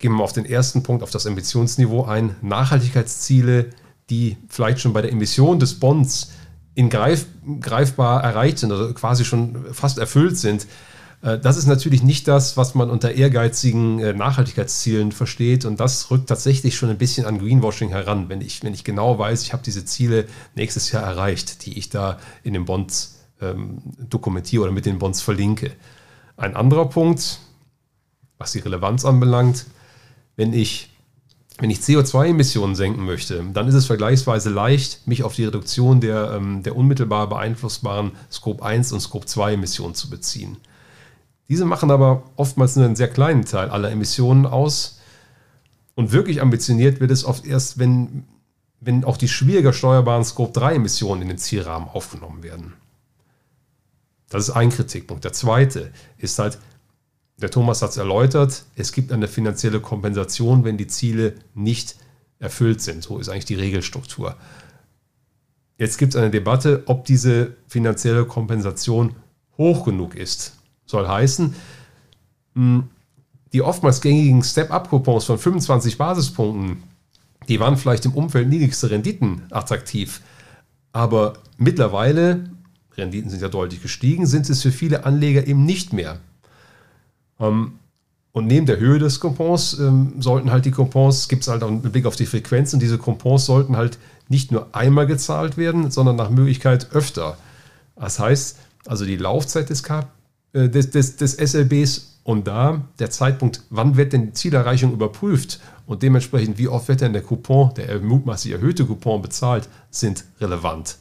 gehen 0.03 0.13
wir 0.13 0.19
mal 0.19 0.25
auf 0.25 0.35
den 0.35 0.45
ersten 0.45 0.83
Punkt, 0.83 1.03
auf 1.03 1.11
das 1.11 1.27
Ambitionsniveau 1.27 2.05
ein. 2.05 2.37
Nachhaltigkeitsziele, 2.43 3.71
die 4.11 4.37
vielleicht 4.49 4.81
schon 4.81 4.93
bei 4.93 5.01
der 5.01 5.13
Emission 5.13 5.59
des 5.59 5.81
Bonds 5.81 6.33
in 6.75 6.91
greif, 6.91 7.27
greifbar 7.61 8.23
erreicht 8.23 8.59
sind, 8.59 8.73
also 8.73 8.93
quasi 8.93 9.25
schon 9.25 9.73
fast 9.73 9.99
erfüllt 9.99 10.37
sind, 10.37 10.67
äh, 11.23 11.39
das 11.39 11.57
ist 11.57 11.67
natürlich 11.67 12.03
nicht 12.03 12.29
das, 12.29 12.57
was 12.57 12.75
man 12.75 12.91
unter 12.91 13.13
ehrgeizigen 13.13 14.01
äh, 14.01 14.13
Nachhaltigkeitszielen 14.13 15.13
versteht. 15.13 15.65
Und 15.65 15.81
das 15.81 16.11
rückt 16.11 16.29
tatsächlich 16.29 16.77
schon 16.77 16.91
ein 16.91 16.99
bisschen 16.99 17.25
an 17.25 17.39
Greenwashing 17.39 17.91
heran, 17.91 18.29
wenn 18.29 18.41
ich, 18.41 18.63
wenn 18.63 18.75
ich 18.75 18.85
genau 18.85 19.19
weiß, 19.19 19.43
ich 19.43 19.53
habe 19.53 19.63
diese 19.63 19.85
Ziele 19.85 20.27
nächstes 20.55 20.91
Jahr 20.93 21.05
erreicht, 21.05 21.65
die 21.65 21.79
ich 21.79 21.89
da 21.89 22.19
in 22.43 22.53
den 22.53 22.65
Bonds 22.65 23.21
ähm, 23.41 23.79
dokumentiere 23.99 24.65
oder 24.65 24.73
mit 24.73 24.85
den 24.85 24.99
Bonds 24.99 25.23
verlinke. 25.23 25.73
Ein 26.37 26.57
anderer 26.57 26.89
Punkt, 26.89 27.39
was 28.39 28.53
die 28.53 28.59
Relevanz 28.59 29.05
anbelangt, 29.05 29.67
wenn 30.37 30.53
ich 30.53 30.89
wenn 31.59 31.71
ich 31.71 31.81
CO2-Emissionen 31.81 32.75
senken 32.75 33.05
möchte, 33.05 33.45
dann 33.53 33.69
ist 33.69 33.75
es 33.75 33.87
vergleichsweise 33.87 34.51
leicht, 34.51 35.07
mich 35.07 35.23
auf 35.23 35.35
die 35.35 35.45
Reduktion 35.45 36.01
der, 36.01 36.33
ähm, 36.33 36.63
der 36.63 36.75
unmittelbar 36.75 37.29
beeinflussbaren 37.29 38.13
Scope 38.33 38.65
1 38.65 38.93
und 38.93 39.01
Scope 39.01 39.27
2 39.27 39.53
Emissionen 39.53 39.95
zu 39.95 40.09
beziehen. 40.09 40.57
Diese 41.49 41.65
machen 41.65 41.91
aber 41.91 42.25
oftmals 42.37 42.77
nur 42.77 42.87
einen 42.87 42.97
sehr 42.97 43.09
kleinen 43.09 43.45
Teil 43.45 43.69
aller 43.69 43.91
Emissionen 43.91 44.47
aus. 44.47 45.01
Und 45.95 46.11
wirklich 46.11 46.41
ambitioniert 46.41 47.01
wird 47.01 47.11
es 47.11 47.25
oft 47.25 47.45
erst, 47.45 47.79
wenn, 47.79 48.25
wenn 48.81 49.05
auch 49.05 49.19
die 49.19 49.29
schwieriger 49.29 49.75
steuerbaren 49.75 50.25
Scope 50.25 50.59
3 50.59 50.77
Emissionen 50.77 51.23
in 51.23 51.29
den 51.29 51.39
Zielrahmen 51.39 51.89
aufgenommen 51.89 52.43
werden. 52.43 52.73
Das 54.31 54.49
ist 54.49 54.55
ein 54.55 54.71
Kritikpunkt. 54.71 55.25
Der 55.25 55.35
zweite 55.35 55.93
ist 56.17 56.39
halt, 56.39 56.59
der 57.43 57.51
Thomas 57.51 57.83
hat 57.83 57.91
es 57.91 57.97
erläutert, 57.97 58.65
es 58.77 58.93
gibt 58.93 59.13
eine 59.13 59.27
finanzielle 59.27 59.81
Kompensation, 59.81 60.65
wenn 60.65 60.79
die 60.79 60.87
Ziele 60.87 61.35
nicht 61.55 61.97
erfüllt 62.39 62.81
sind. 62.81 63.03
So 63.03 63.19
ist 63.19 63.29
eigentlich 63.29 63.45
die 63.47 63.57
Regelstruktur. 63.57 64.37
Jetzt 65.77 65.99
gibt 65.99 66.15
es 66.15 66.21
eine 66.21 66.31
Debatte, 66.31 66.85
ob 66.87 67.05
diese 67.05 67.57
finanzielle 67.67 68.25
Kompensation 68.25 69.17
hoch 69.59 69.85
genug 69.85 70.15
ist. 70.15 70.57
Soll 70.87 71.09
heißen, 71.09 71.55
hm, 72.55 72.85
die 73.53 73.63
oftmals 73.63 74.01
gängigen 74.01 74.43
Step-Up-Coupons 74.43 75.25
von 75.25 75.39
25 75.39 75.99
Basispunkten, 75.99 76.85
die 77.49 77.59
waren 77.59 77.77
vielleicht 77.77 78.05
im 78.05 78.15
Umfeld 78.15 78.49
niedrigste 78.49 78.91
Renditen 78.91 79.43
attraktiv. 79.51 80.21
Aber 80.93 81.35
mittlerweile, 81.59 82.45
Renditen 82.97 83.31
sind 83.31 83.43
ja 83.43 83.49
deutlich 83.49 83.83
gestiegen, 83.83 84.27
sind 84.27 84.49
es 84.49 84.63
für 84.63 84.71
viele 84.71 85.05
Anleger 85.05 85.47
eben 85.47 85.65
nicht 85.65 85.93
mehr. 85.93 86.21
Ähm, 87.43 87.73
und 88.33 88.47
neben 88.47 88.65
der 88.65 88.79
Höhe 88.79 88.99
des 88.99 89.21
Coupons 89.21 89.79
ähm, 89.79 90.15
sollten 90.19 90.51
halt 90.51 90.65
die 90.65 90.71
Coupons, 90.71 91.29
gibt 91.29 91.43
es 91.43 91.49
halt 91.49 91.63
auch 91.63 91.69
einen 91.69 91.83
Blick 91.83 92.07
auf 92.07 92.17
die 92.17 92.25
Frequenz, 92.25 92.73
und 92.73 92.81
diese 92.81 92.97
Coupons 92.97 93.45
sollten 93.45 93.77
halt 93.77 93.99
nicht 94.29 94.51
nur 94.51 94.69
einmal 94.73 95.07
gezahlt 95.07 95.59
werden, 95.59 95.91
sondern 95.91 96.17
nach 96.17 96.31
Möglichkeit 96.31 96.93
öfter. 96.93 97.37
Das 97.95 98.19
heißt, 98.19 98.57
also 98.87 99.05
die 99.05 99.17
Laufzeit 99.17 99.69
des 99.69 99.83
K 99.83 100.07
äh, 100.55 100.69
des, 100.69 100.91
des, 100.91 101.17
des 101.17 101.33
SLBs 101.35 102.21
und 102.25 102.47
da 102.47 102.83
der 102.99 103.11
Zeitpunkt, 103.11 103.63
wann 103.71 103.97
wird 103.97 104.13
denn 104.13 104.27
die 104.27 104.33
Zielerreichung 104.33 104.93
überprüft 104.93 105.61
und 105.87 106.03
dementsprechend, 106.03 106.57
wie 106.57 106.69
oft 106.69 106.89
wird 106.89 107.01
denn 107.01 107.13
der 107.13 107.23
Coupon, 107.23 107.75
der 107.75 108.01
mutmaßlich 108.01 108.55
erhöhte 108.55 108.87
Coupon 108.87 109.21
bezahlt, 109.23 109.69
sind 109.91 110.25
relevant. 110.41 110.97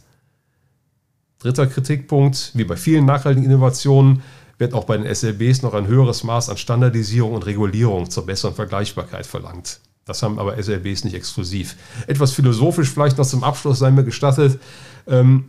Dritter 1.39 1.67
Kritikpunkt, 1.67 2.51
wie 2.55 2.63
bei 2.63 2.75
vielen 2.75 3.05
nachhaltigen 3.05 3.49
Innovationen, 3.49 4.21
wird 4.61 4.73
auch 4.75 4.85
bei 4.85 4.95
den 4.95 5.13
SLBs 5.13 5.63
noch 5.63 5.73
ein 5.73 5.87
höheres 5.87 6.23
Maß 6.23 6.49
an 6.49 6.55
Standardisierung 6.55 7.33
und 7.33 7.47
Regulierung 7.47 8.09
zur 8.11 8.27
besseren 8.27 8.53
Vergleichbarkeit 8.53 9.25
verlangt. 9.25 9.79
Das 10.05 10.21
haben 10.21 10.37
aber 10.37 10.61
SLBs 10.61 11.03
nicht 11.03 11.15
exklusiv. 11.15 11.75
Etwas 12.05 12.31
philosophisch 12.31 12.89
vielleicht 12.89 13.17
noch 13.17 13.25
zum 13.25 13.43
Abschluss 13.43 13.79
sei 13.79 13.89
mir 13.89 14.03
gestattet. 14.03 14.59
Ähm, 15.07 15.45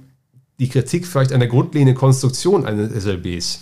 die 0.58 0.68
Kritik 0.68 1.06
vielleicht 1.06 1.32
an 1.32 1.40
der 1.40 1.48
grundlegenden 1.50 1.94
Konstruktion 1.94 2.64
eines 2.64 3.04
SLBs. 3.04 3.60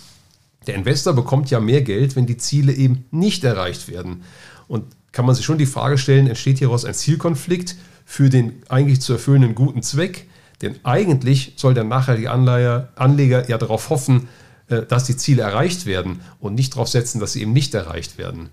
Der 0.67 0.75
Investor 0.75 1.13
bekommt 1.13 1.49
ja 1.49 1.59
mehr 1.59 1.81
Geld, 1.81 2.15
wenn 2.15 2.27
die 2.27 2.37
Ziele 2.37 2.71
eben 2.71 3.05
nicht 3.11 3.43
erreicht 3.43 3.89
werden. 3.89 4.23
Und 4.69 4.85
kann 5.11 5.25
man 5.25 5.35
sich 5.35 5.43
schon 5.43 5.57
die 5.57 5.65
Frage 5.65 5.97
stellen, 5.97 6.27
entsteht 6.27 6.59
hieraus 6.59 6.85
ein 6.85 6.93
Zielkonflikt 6.93 7.75
für 8.05 8.29
den 8.29 8.63
eigentlich 8.69 9.01
zu 9.01 9.13
erfüllenden 9.13 9.55
guten 9.55 9.83
Zweck? 9.83 10.29
Denn 10.61 10.75
eigentlich 10.83 11.53
soll 11.57 11.73
der 11.73 11.83
nachhaltige 11.83 12.31
Anleger 12.31 13.49
ja 13.49 13.57
darauf 13.57 13.89
hoffen, 13.89 14.29
dass 14.71 15.05
die 15.05 15.17
Ziele 15.17 15.43
erreicht 15.43 15.85
werden 15.85 16.21
und 16.39 16.55
nicht 16.55 16.73
darauf 16.73 16.87
setzen, 16.87 17.19
dass 17.19 17.33
sie 17.33 17.41
eben 17.41 17.53
nicht 17.53 17.73
erreicht 17.73 18.17
werden. 18.17 18.49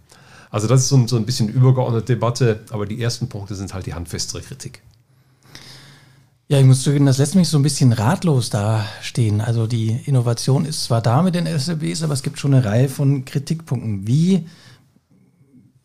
Also 0.50 0.66
das 0.66 0.82
ist 0.82 0.88
so 0.88 0.96
ein, 0.96 1.08
so 1.08 1.16
ein 1.16 1.26
bisschen 1.26 1.48
übergeordnete 1.48 2.06
Debatte, 2.06 2.60
aber 2.70 2.86
die 2.86 3.00
ersten 3.00 3.28
Punkte 3.28 3.54
sind 3.54 3.74
halt 3.74 3.86
die 3.86 3.94
handfestere 3.94 4.40
Kritik. 4.40 4.82
Ja, 6.50 6.58
ich 6.58 6.64
muss 6.64 6.82
zugeben, 6.82 7.04
das 7.04 7.18
lässt 7.18 7.34
mich 7.34 7.48
so 7.48 7.58
ein 7.58 7.62
bisschen 7.62 7.92
ratlos 7.92 8.48
dastehen. 8.48 9.42
Also 9.42 9.66
die 9.66 10.00
Innovation 10.06 10.64
ist 10.64 10.84
zwar 10.84 11.02
da 11.02 11.22
mit 11.22 11.34
den 11.34 11.46
SLBs, 11.46 12.02
aber 12.02 12.14
es 12.14 12.22
gibt 12.22 12.38
schon 12.38 12.54
eine 12.54 12.64
Reihe 12.64 12.88
von 12.88 13.26
Kritikpunkten. 13.26 14.06
Wie 14.06 14.46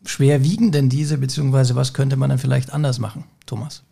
schwer 0.06 0.42
wiegen 0.42 0.72
denn 0.72 0.88
diese, 0.88 1.18
beziehungsweise 1.18 1.76
was 1.76 1.92
könnte 1.92 2.16
man 2.16 2.30
dann 2.30 2.38
vielleicht 2.38 2.72
anders 2.72 2.98
machen, 2.98 3.24
Thomas? 3.44 3.82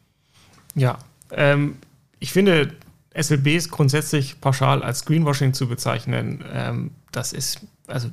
Ja, 0.75 0.99
ähm, 1.31 1.77
ich 2.21 2.33
finde, 2.33 2.73
SLBs 3.15 3.69
grundsätzlich 3.69 4.41
pauschal 4.41 4.83
als 4.83 5.05
Greenwashing 5.05 5.55
zu 5.55 5.69
bezeichnen, 5.69 6.45
ähm, 6.53 6.91
das 7.11 7.33
ist, 7.33 7.61
also 7.87 8.09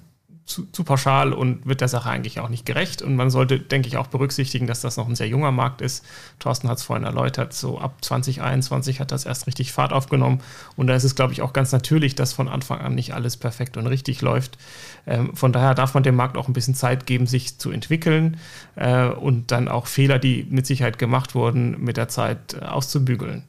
zu, 0.49 0.65
zu, 0.71 0.83
pauschal 0.83 1.31
und 1.31 1.67
wird 1.67 1.79
der 1.79 1.87
Sache 1.87 2.09
eigentlich 2.09 2.39
auch 2.39 2.49
nicht 2.49 2.65
gerecht. 2.65 3.03
Und 3.03 3.15
man 3.15 3.29
sollte, 3.29 3.59
denke 3.59 3.87
ich, 3.87 3.97
auch 3.97 4.07
berücksichtigen, 4.07 4.65
dass 4.65 4.81
das 4.81 4.97
noch 4.97 5.07
ein 5.07 5.15
sehr 5.15 5.27
junger 5.27 5.51
Markt 5.51 5.79
ist. 5.79 6.03
Thorsten 6.39 6.67
hat 6.67 6.79
es 6.79 6.83
vorhin 6.83 7.05
erläutert, 7.05 7.53
so 7.53 7.79
ab 7.79 8.03
2021 8.03 8.99
hat 8.99 9.11
das 9.11 9.25
erst 9.25 9.45
richtig 9.45 9.71
Fahrt 9.71 9.93
aufgenommen. 9.93 10.41
Und 10.75 10.87
da 10.87 10.95
ist 10.95 11.03
es, 11.03 11.13
glaube 11.13 11.33
ich, 11.33 11.43
auch 11.43 11.53
ganz 11.53 11.71
natürlich, 11.71 12.15
dass 12.15 12.33
von 12.33 12.49
Anfang 12.49 12.81
an 12.81 12.95
nicht 12.95 13.13
alles 13.13 13.37
perfekt 13.37 13.77
und 13.77 13.85
richtig 13.85 14.21
läuft. 14.21 14.57
Ähm, 15.05 15.35
von 15.35 15.53
daher 15.53 15.75
darf 15.75 15.93
man 15.93 16.01
dem 16.01 16.15
Markt 16.15 16.35
auch 16.35 16.47
ein 16.47 16.53
bisschen 16.53 16.75
Zeit 16.75 17.05
geben, 17.05 17.27
sich 17.27 17.59
zu 17.59 17.69
entwickeln 17.69 18.37
äh, 18.75 19.05
und 19.05 19.51
dann 19.51 19.67
auch 19.67 19.85
Fehler, 19.85 20.17
die 20.17 20.47
mit 20.49 20.65
Sicherheit 20.65 20.97
gemacht 20.97 21.35
wurden, 21.35 21.79
mit 21.83 21.95
der 21.95 22.07
Zeit 22.07 22.55
äh, 22.55 22.65
auszubügeln. 22.65 23.43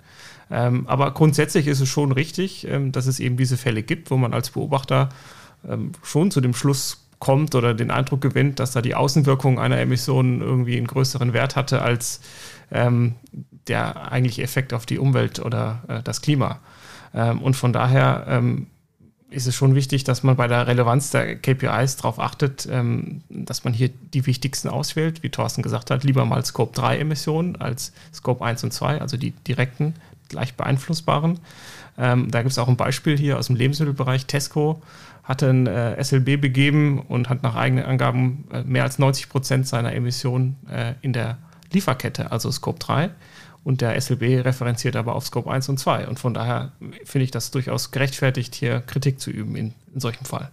Ähm, 0.50 0.87
aber 0.88 1.12
grundsätzlich 1.12 1.66
ist 1.66 1.80
es 1.80 1.88
schon 1.88 2.12
richtig, 2.12 2.66
ähm, 2.66 2.92
dass 2.92 3.07
es 3.07 3.21
eben 3.21 3.37
diese 3.37 3.57
Fälle 3.57 3.83
gibt, 3.83 4.11
wo 4.11 4.16
man 4.16 4.35
als 4.35 4.50
Beobachter 4.50 5.11
ähm, 5.69 5.92
schon 6.02 6.30
zu 6.30 6.40
dem 6.40 6.54
Schluss 6.54 7.07
kommt 7.21 7.54
oder 7.54 7.75
den 7.75 7.90
Eindruck 7.90 8.21
gewinnt, 8.21 8.59
dass 8.59 8.73
da 8.73 8.83
die 8.83 8.95
Außenwirkung 8.95 9.61
einer 9.61 9.78
Emission 9.78 10.40
irgendwie 10.40 10.76
einen 10.76 10.87
größeren 10.87 11.33
Wert 11.33 11.54
hatte 11.54 11.83
als 11.83 12.21
ähm, 12.73 13.14
der 13.69 14.11
eigentliche 14.11 14.42
Effekt 14.42 14.73
auf 14.73 14.87
die 14.87 14.99
Umwelt 14.99 15.38
oder 15.38 15.83
äh, 15.87 16.02
das 16.02 16.23
Klima. 16.23 16.59
Ähm, 17.14 17.42
und 17.42 17.54
von 17.54 17.73
daher 17.73 18.25
ähm, 18.26 18.66
ist 19.28 19.47
es 19.47 19.54
schon 19.54 19.76
wichtig, 19.76 20.02
dass 20.02 20.25
man 20.25 20.35
bei 20.35 20.49
der 20.49 20.66
Relevanz 20.66 21.11
der 21.11 21.37
KPIs 21.37 21.97
darauf 21.97 22.19
achtet, 22.19 22.69
dass 23.28 23.62
man 23.62 23.73
hier 23.73 23.88
die 24.12 24.26
wichtigsten 24.26 24.66
auswählt, 24.69 25.23
wie 25.23 25.28
Thorsten 25.28 25.62
gesagt 25.62 25.92
hat, 25.92 26.02
lieber 26.02 26.25
mal 26.25 26.45
Scope 26.45 26.75
3 26.75 26.99
Emissionen 26.99 27.54
als 27.54 27.92
Scope 28.12 28.45
1 28.45 28.64
und 28.64 28.73
2, 28.73 29.00
also 29.00 29.16
die 29.16 29.30
direkten, 29.30 29.95
leicht 30.33 30.57
beeinflussbaren. 30.57 31.39
Ähm, 31.99 32.31
da 32.31 32.43
gibt 32.43 32.53
es 32.53 32.59
auch 32.59 32.69
ein 32.69 32.77
Beispiel 32.77 33.17
hier 33.17 33.39
aus 33.39 33.49
dem 33.49 33.57
Lebensmittelbereich. 33.57 34.27
Tesco 34.27 34.81
hatte 35.23 35.51
ein 35.51 35.67
äh, 35.67 36.03
SLB 36.03 36.41
begeben 36.41 37.01
und 37.01 37.29
hat 37.29 37.43
nach 37.43 37.55
eigenen 37.55 37.85
Angaben 37.85 38.45
äh, 38.53 38.63
mehr 38.63 38.85
als 38.85 38.99
90 38.99 39.29
Prozent 39.29 39.67
seiner 39.67 39.93
Emissionen 39.93 40.57
äh, 40.71 40.95
in 41.03 41.13
der 41.13 41.39
Lieferkette, 41.73 42.33
also 42.33 42.51
Scope 42.51 42.79
3. 42.79 43.11
Und 43.63 43.83
der 43.83 44.01
SLB 44.01 44.45
referenziert 44.45 44.97
aber 44.97 45.15
auf 45.15 45.27
Scope 45.27 45.51
1 45.51 45.69
und 45.69 45.79
2. 45.79 46.09
Und 46.09 46.19
von 46.19 46.33
daher 46.33 46.73
finde 47.05 47.25
ich 47.25 47.31
das 47.31 47.51
durchaus 47.51 47.91
gerechtfertigt, 47.91 48.55
hier 48.55 48.81
Kritik 48.81 49.21
zu 49.21 49.31
üben 49.31 49.55
in, 49.55 49.75
in 49.95 50.01
solchem 50.01 50.25
Fall. 50.25 50.51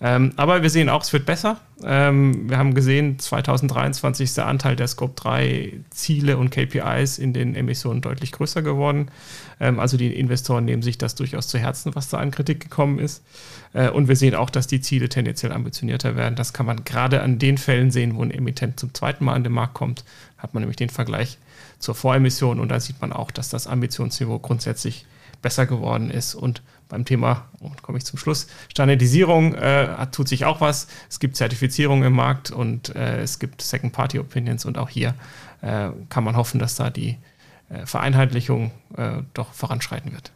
Ähm, 0.00 0.32
aber 0.36 0.62
wir 0.62 0.70
sehen 0.70 0.88
auch, 0.88 1.02
es 1.02 1.12
wird 1.12 1.24
besser. 1.24 1.58
Ähm, 1.82 2.50
wir 2.50 2.58
haben 2.58 2.74
gesehen, 2.74 3.18
2023 3.18 4.24
ist 4.24 4.36
der 4.36 4.46
Anteil 4.46 4.76
der 4.76 4.88
Scope 4.88 5.14
3 5.16 5.80
Ziele 5.90 6.36
und 6.36 6.50
KPIs 6.50 7.18
in 7.18 7.32
den 7.32 7.54
Emissionen 7.54 8.02
deutlich 8.02 8.32
größer 8.32 8.60
geworden. 8.60 9.10
Ähm, 9.58 9.80
also 9.80 9.96
die 9.96 10.14
Investoren 10.14 10.66
nehmen 10.66 10.82
sich 10.82 10.98
das 10.98 11.14
durchaus 11.14 11.48
zu 11.48 11.58
Herzen, 11.58 11.94
was 11.94 12.08
da 12.08 12.18
an 12.18 12.30
Kritik 12.30 12.60
gekommen 12.60 12.98
ist. 12.98 13.24
Äh, 13.72 13.88
und 13.88 14.08
wir 14.08 14.16
sehen 14.16 14.34
auch, 14.34 14.50
dass 14.50 14.66
die 14.66 14.80
Ziele 14.80 15.08
tendenziell 15.08 15.52
ambitionierter 15.52 16.14
werden. 16.14 16.36
Das 16.36 16.52
kann 16.52 16.66
man 16.66 16.84
gerade 16.84 17.22
an 17.22 17.38
den 17.38 17.56
Fällen 17.56 17.90
sehen, 17.90 18.16
wo 18.16 18.22
ein 18.22 18.30
Emittent 18.30 18.78
zum 18.78 18.92
zweiten 18.92 19.24
Mal 19.24 19.34
an 19.34 19.44
den 19.44 19.52
Markt 19.52 19.74
kommt. 19.74 20.04
Hat 20.36 20.52
man 20.52 20.62
nämlich 20.62 20.76
den 20.76 20.90
Vergleich 20.90 21.38
zur 21.78 21.94
Voremission 21.94 22.60
und 22.60 22.68
da 22.68 22.80
sieht 22.80 23.00
man 23.00 23.12
auch, 23.12 23.30
dass 23.30 23.48
das 23.48 23.66
Ambitionsniveau 23.66 24.38
grundsätzlich 24.38 25.06
besser 25.42 25.66
geworden 25.66 26.10
ist. 26.10 26.34
Und 26.34 26.62
beim 26.88 27.04
Thema, 27.04 27.46
und 27.60 27.82
komme 27.82 27.98
ich 27.98 28.04
zum 28.04 28.18
Schluss, 28.18 28.46
Standardisierung 28.68 29.54
äh, 29.54 30.06
tut 30.12 30.28
sich 30.28 30.44
auch 30.44 30.60
was. 30.60 30.86
Es 31.08 31.20
gibt 31.20 31.36
Zertifizierung 31.36 32.04
im 32.04 32.12
Markt 32.12 32.50
und 32.50 32.94
äh, 32.94 33.20
es 33.22 33.38
gibt 33.38 33.62
Second-Party-Opinions 33.62 34.64
und 34.64 34.78
auch 34.78 34.88
hier 34.88 35.14
äh, 35.62 35.88
kann 36.08 36.24
man 36.24 36.36
hoffen, 36.36 36.58
dass 36.58 36.76
da 36.76 36.90
die 36.90 37.16
äh, 37.68 37.84
Vereinheitlichung 37.86 38.70
äh, 38.96 39.22
doch 39.34 39.52
voranschreiten 39.52 40.12
wird. 40.12 40.32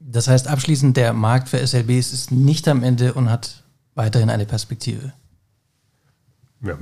Das 0.00 0.28
heißt 0.28 0.48
abschließend, 0.48 0.96
der 0.96 1.12
Markt 1.12 1.48
für 1.48 1.64
SLBs 1.64 2.12
ist 2.12 2.32
nicht 2.32 2.66
am 2.68 2.82
Ende 2.82 3.14
und 3.14 3.30
hat 3.30 3.62
weiterhin 3.94 4.30
eine 4.30 4.46
Perspektive. 4.46 5.12
Ja, 6.64 6.76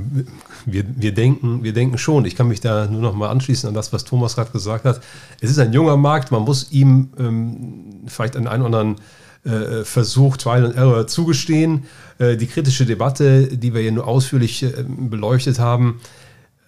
wir, 0.67 0.85
wir, 0.95 1.15
denken, 1.15 1.63
wir 1.63 1.73
denken 1.73 1.97
schon. 1.97 2.27
Ich 2.27 2.37
kann 2.37 2.49
mich 2.49 2.61
da 2.61 2.87
nur 2.87 3.01
noch 3.01 3.15
mal 3.15 3.31
anschließen 3.31 3.67
an 3.67 3.75
das, 3.75 3.93
was 3.95 4.05
Thomas 4.05 4.35
gerade 4.35 4.51
gesagt 4.51 4.85
hat. 4.85 5.01
Es 5.41 5.51
ist 5.51 5.59
ein 5.59 5.73
junger 5.73 5.97
Markt, 5.97 6.31
man 6.31 6.43
muss 6.43 6.71
ihm 6.71 7.09
ähm, 7.19 8.03
vielleicht 8.07 8.37
einen, 8.37 8.47
einen 8.47 8.63
oder 8.63 8.79
anderen 8.79 8.97
äh, 9.45 9.85
Versuch, 9.85 10.37
Trial 10.37 10.67
and 10.67 10.77
Error 10.77 11.07
zugestehen. 11.07 11.85
Äh, 12.19 12.37
die 12.37 12.47
kritische 12.47 12.85
Debatte, 12.85 13.49
die 13.57 13.73
wir 13.73 13.81
hier 13.81 13.93
nur 13.93 14.07
ausführlich 14.07 14.63
äh, 14.63 14.85
beleuchtet 14.87 15.59
haben, 15.59 16.01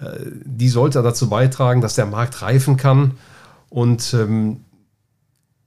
äh, 0.00 0.04
die 0.44 0.70
sollte 0.70 1.02
dazu 1.02 1.28
beitragen, 1.28 1.82
dass 1.82 1.94
der 1.94 2.06
Markt 2.06 2.40
reifen 2.40 2.78
kann. 2.78 3.12
Und 3.68 4.14
ähm, 4.14 4.60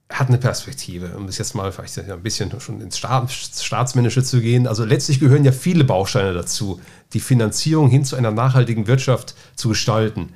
hat 0.08 0.28
eine 0.28 0.38
Perspektive, 0.38 1.16
um 1.16 1.26
das 1.26 1.38
jetzt 1.38 1.54
mal 1.54 1.72
vielleicht 1.72 1.98
ein 1.98 2.22
bisschen 2.22 2.60
schon 2.60 2.80
ins 2.80 2.98
Staatsmännische 2.98 4.22
zu 4.22 4.40
gehen. 4.40 4.66
Also 4.66 4.84
letztlich 4.84 5.18
gehören 5.18 5.44
ja 5.44 5.52
viele 5.52 5.84
Bausteine 5.84 6.32
dazu, 6.32 6.80
die 7.12 7.20
Finanzierung 7.20 7.88
hin 7.90 8.04
zu 8.04 8.14
einer 8.14 8.30
nachhaltigen 8.30 8.86
Wirtschaft 8.86 9.34
zu 9.56 9.68
gestalten. 9.70 10.32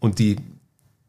Und 0.00 0.18
die, 0.18 0.36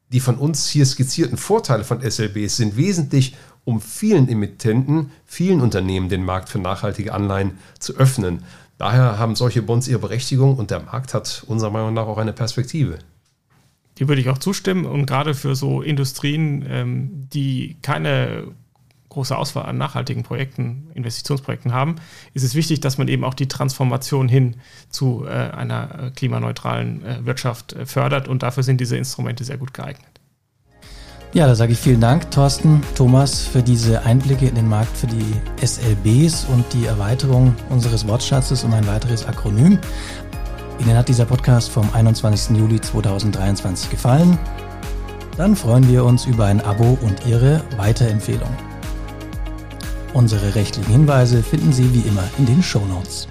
die 0.10 0.22
von 0.22 0.38
uns 0.38 0.70
hier 0.70 0.86
skizzierten 0.86 1.38
Vorteile 1.38 1.84
von 1.84 2.02
SLBs 2.02 2.58
sind 2.58 2.78
wesentlich, 2.78 3.36
um 3.66 3.82
vielen 3.82 4.30
Emittenten, 4.30 5.12
vielen 5.26 5.60
Unternehmen 5.60 6.08
den 6.08 6.24
Markt 6.24 6.48
für 6.48 6.60
nachhaltige 6.60 7.14
Anleihen 7.14 7.58
zu 7.80 7.98
öffnen. 7.98 8.44
Daher 8.78 9.20
haben 9.20 9.36
solche 9.36 9.62
Bonds 9.62 9.90
ihre 9.90 10.00
Berechtigung 10.00 10.56
und 10.56 10.72
der 10.72 10.80
Markt 10.80 11.14
hat 11.14 11.44
unserer 11.48 11.72
Meinung 11.72 11.94
nach 11.94 12.08
auch 12.08 12.18
eine 12.18 12.32
Perspektive. 12.32 13.00
Die 14.00 14.08
würde 14.08 14.22
ich 14.22 14.30
auch 14.30 14.38
zustimmen. 14.38 14.86
Und 14.86 15.06
gerade 15.06 15.34
für 15.34 15.56
so 15.56 15.82
Industrien, 15.82 16.66
ähm, 16.70 17.28
die 17.34 17.78
keine 17.82 18.48
große 19.10 19.36
Auswahl 19.36 19.66
an 19.66 19.78
nachhaltigen 19.78 20.24
Projekten, 20.24 20.92
Investitionsprojekten 20.94 21.74
haben, 21.74 21.96
ist 22.36 22.44
es 22.44 22.54
wichtig, 22.54 22.82
dass 22.82 23.00
man 23.00 23.08
eben 23.08 23.24
auch 23.24 23.34
die 23.34 23.48
Transformation 23.48 24.28
hin 24.28 24.58
zu 24.90 25.26
äh, 25.26 25.30
einer 25.30 25.90
äh, 26.00 26.12
klimaneutralen 26.12 27.04
äh, 27.04 27.26
Wirtschaft 27.26 27.74
äh, 27.74 27.86
fördert. 27.88 28.28
Und 28.28 28.44
dafür 28.44 28.64
sind 28.64 28.80
diese 28.80 28.96
Instrumente 28.96 29.44
sehr 29.44 29.58
gut 29.58 29.74
geeignet. 29.74 30.18
Ja, 31.34 31.46
da 31.46 31.56
sage 31.56 31.74
ich 31.74 31.80
vielen 31.80 32.00
Dank, 32.00 32.32
Thorsten, 32.32 32.82
Thomas, 32.96 33.42
für 33.42 33.62
diese 33.62 34.04
Einblicke 34.04 34.48
in 34.48 34.56
den 34.56 34.70
Markt 34.70 34.96
für 34.96 35.08
die 35.08 35.66
SLBs 35.66 36.46
und 36.46 36.64
die 36.74 36.86
Erweiterung 36.86 37.54
unseres 37.70 38.08
Wortschatzes 38.08 38.64
um 38.64 38.74
ein 38.74 38.88
weiteres 38.88 39.26
Akronym. 39.26 39.78
Ihnen 40.80 40.96
hat 40.96 41.08
dieser 41.08 41.26
Podcast 41.26 41.70
vom 41.70 41.90
21. 41.94 42.56
Juli 42.58 42.80
2023 42.80 43.90
gefallen? 43.90 44.38
Dann 45.36 45.56
freuen 45.56 45.88
wir 45.88 46.04
uns 46.06 46.26
über 46.26 46.46
ein 46.46 46.62
Abo 46.62 46.98
und 47.02 47.26
Ihre 47.26 47.64
Weiterempfehlung. 47.78 48.50
Unsere 50.14 50.56
rechtlichen 50.56 50.92
Hinweise 50.92 51.44
finden 51.44 51.74
Sie 51.74 51.94
wie 51.94 52.08
immer 52.08 52.24
in 52.38 52.46
den 52.46 52.64
Show 52.64 52.86
Notes. 52.86 53.28